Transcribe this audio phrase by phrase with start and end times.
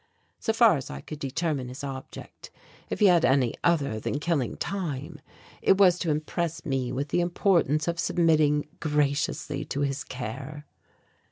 [0.39, 2.49] So far as I could determine his object,
[2.89, 5.21] if he had any other than killing time,
[5.61, 10.65] it was to impress me with the importance of submitting graciously to his care.